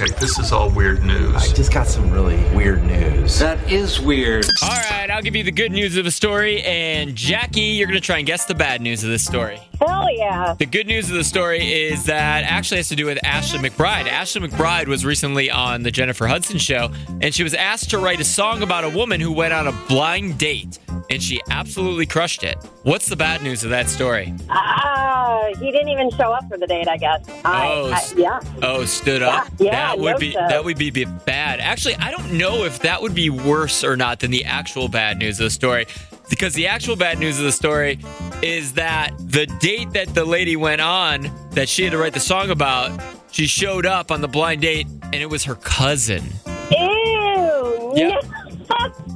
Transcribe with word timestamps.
Okay, 0.00 0.12
this 0.20 0.38
is 0.38 0.52
all 0.52 0.70
weird 0.70 1.02
news. 1.04 1.34
I 1.34 1.52
just 1.54 1.72
got 1.72 1.88
some 1.88 2.08
really 2.12 2.36
weird 2.54 2.84
news. 2.84 3.40
That 3.40 3.58
is 3.68 3.98
weird. 3.98 4.44
All 4.62 4.68
right, 4.68 5.10
I'll 5.10 5.22
give 5.22 5.34
you 5.34 5.42
the 5.42 5.50
good 5.50 5.72
news 5.72 5.96
of 5.96 6.04
the 6.04 6.12
story, 6.12 6.62
and 6.62 7.16
Jackie, 7.16 7.62
you're 7.62 7.88
going 7.88 8.00
to 8.00 8.06
try 8.06 8.18
and 8.18 8.26
guess 8.26 8.44
the 8.44 8.54
bad 8.54 8.80
news 8.80 9.02
of 9.02 9.10
this 9.10 9.24
story. 9.24 9.60
Hell 9.80 10.06
yeah. 10.14 10.54
The 10.56 10.66
good 10.66 10.86
news 10.86 11.10
of 11.10 11.16
the 11.16 11.24
story 11.24 11.82
is 11.88 12.04
that 12.04 12.44
actually 12.44 12.76
has 12.76 12.88
to 12.90 12.94
do 12.94 13.06
with 13.06 13.18
Ashley 13.24 13.58
McBryde. 13.58 14.06
Ashley 14.06 14.46
McBryde 14.46 14.86
was 14.86 15.04
recently 15.04 15.50
on 15.50 15.82
the 15.82 15.90
Jennifer 15.90 16.28
Hudson 16.28 16.58
show, 16.58 16.92
and 17.20 17.34
she 17.34 17.42
was 17.42 17.54
asked 17.54 17.90
to 17.90 17.98
write 17.98 18.20
a 18.20 18.24
song 18.24 18.62
about 18.62 18.84
a 18.84 18.90
woman 18.90 19.20
who 19.20 19.32
went 19.32 19.52
on 19.52 19.66
a 19.66 19.72
blind 19.88 20.38
date, 20.38 20.78
and 21.10 21.20
she 21.20 21.40
absolutely 21.50 22.06
crushed 22.06 22.44
it. 22.44 22.56
What's 22.84 23.08
the 23.08 23.16
bad 23.16 23.42
news 23.42 23.64
of 23.64 23.70
that 23.70 23.88
story? 23.88 24.32
Uh, 24.48 25.17
he 25.58 25.70
didn't 25.72 25.88
even 25.88 26.10
show 26.10 26.32
up 26.32 26.48
for 26.48 26.56
the 26.58 26.66
date, 26.66 26.88
I 26.88 26.96
guess. 26.96 27.24
I, 27.44 27.68
Oh, 27.68 27.90
I, 27.92 28.02
yeah. 28.16 28.40
Oh, 28.62 28.84
stood 28.84 29.22
up. 29.22 29.48
Yeah, 29.58 29.70
that 29.72 29.98
would 29.98 30.18
be 30.18 30.32
show. 30.32 30.46
that 30.48 30.64
would 30.64 30.78
be, 30.78 30.90
bad. 31.04 31.60
Actually, 31.60 31.96
I 31.96 32.10
don't 32.10 32.32
know 32.32 32.64
if 32.64 32.80
that 32.80 33.00
would 33.02 33.14
be 33.14 33.30
worse 33.30 33.84
or 33.84 33.96
not 33.96 34.20
than 34.20 34.30
the 34.30 34.44
actual 34.44 34.88
bad 34.88 35.18
news 35.18 35.38
of 35.40 35.44
the 35.44 35.50
story. 35.50 35.86
Because 36.30 36.52
the 36.54 36.66
actual 36.66 36.96
bad 36.96 37.18
news 37.18 37.38
of 37.38 37.44
the 37.44 37.52
story 37.52 37.98
is 38.42 38.74
that 38.74 39.12
the 39.18 39.46
date 39.60 39.92
that 39.92 40.14
the 40.14 40.24
lady 40.24 40.56
went 40.56 40.80
on 40.80 41.30
that 41.52 41.68
she 41.68 41.84
had 41.84 41.92
to 41.92 41.98
write 41.98 42.12
the 42.12 42.20
song 42.20 42.50
about, 42.50 43.00
she 43.30 43.46
showed 43.46 43.86
up 43.86 44.10
on 44.10 44.20
the 44.20 44.28
blind 44.28 44.60
date 44.60 44.86
and 45.04 45.16
it 45.16 45.30
was 45.30 45.44
her 45.44 45.54
cousin. 45.56 46.22
Ew. 46.70 47.92
Yeah. 47.96 48.20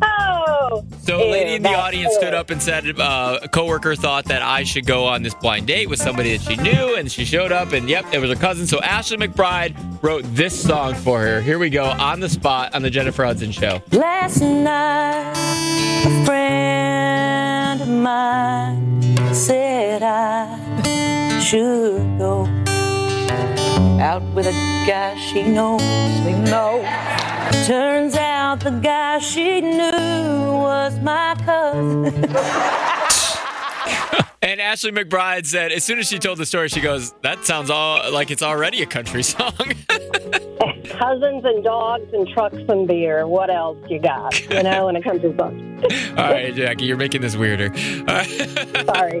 No. 0.00 0.86
So 1.02 1.18
a 1.18 1.39
Ew, 1.50 1.56
in 1.56 1.62
the 1.62 1.70
audience 1.70 2.14
stood 2.14 2.34
up 2.34 2.50
and 2.50 2.62
said 2.62 2.98
uh, 2.98 3.40
a 3.42 3.48
coworker 3.48 3.96
thought 3.96 4.26
that 4.26 4.42
I 4.42 4.62
should 4.64 4.86
go 4.86 5.04
on 5.04 5.22
this 5.22 5.34
blind 5.34 5.66
date 5.66 5.88
with 5.88 6.00
somebody 6.00 6.36
that 6.36 6.42
she 6.42 6.56
knew, 6.56 6.96
and 6.96 7.10
she 7.10 7.24
showed 7.24 7.52
up, 7.52 7.72
and 7.72 7.88
yep, 7.88 8.06
it 8.12 8.20
was 8.20 8.30
her 8.30 8.36
cousin. 8.36 8.66
So 8.66 8.80
Ashley 8.80 9.16
McBryde 9.16 9.74
wrote 10.02 10.24
this 10.34 10.60
song 10.60 10.94
for 10.94 11.20
her. 11.20 11.40
Here 11.40 11.58
we 11.58 11.70
go 11.70 11.84
on 11.84 12.20
the 12.20 12.28
spot 12.28 12.74
on 12.74 12.82
the 12.82 12.90
Jennifer 12.90 13.24
Hudson 13.24 13.50
show. 13.52 13.82
Last 13.92 14.40
night, 14.40 15.32
a 16.06 16.24
friend 16.24 17.80
of 17.80 17.88
mine 17.88 19.34
said 19.34 20.02
I 20.02 21.40
should 21.40 22.18
go 22.18 22.46
out 24.00 24.22
with 24.34 24.46
a 24.46 24.52
guy 24.86 25.16
she 25.18 25.42
knows. 25.42 25.82
We 26.24 26.32
know. 26.32 26.82
Turns 27.66 28.14
out 28.14 28.60
the 28.60 28.70
guy 28.70 29.18
she 29.18 29.60
knew 29.60 29.89
was 30.22 30.98
my 31.00 31.34
cousin. 31.44 32.34
And 34.42 34.58
Ashley 34.58 34.90
McBryde 34.90 35.44
said, 35.46 35.70
as 35.70 35.84
soon 35.84 35.98
as 35.98 36.08
she 36.08 36.18
told 36.18 36.38
the 36.38 36.46
story, 36.46 36.68
she 36.68 36.80
goes, 36.80 37.12
"That 37.22 37.44
sounds 37.44 37.68
all 37.68 38.10
like 38.10 38.30
it's 38.30 38.42
already 38.42 38.82
a 38.82 38.86
country 38.86 39.22
song." 39.34 39.52
Cousins 40.98 41.44
and 41.44 41.62
dogs 41.62 42.12
and 42.12 42.26
trucks 42.28 42.56
and 42.68 42.88
beer. 42.88 43.26
What 43.26 43.48
else 43.50 43.78
you 43.88 43.98
got? 44.00 44.38
You 44.50 44.62
know, 44.62 44.88
in 44.88 44.96
a 44.96 45.02
country 45.02 45.34
song. 45.38 45.82
all 46.16 46.30
right, 46.32 46.54
Jackie, 46.54 46.84
you're 46.86 46.96
making 46.96 47.20
this 47.20 47.36
weirder. 47.36 47.68
All 47.70 48.14
right. 48.14 48.86
Sorry. 48.86 49.20